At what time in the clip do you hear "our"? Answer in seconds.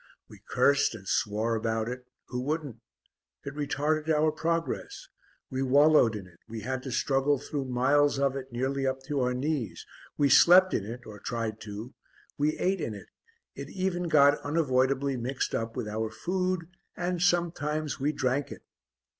4.09-4.31, 9.19-9.35, 15.87-16.09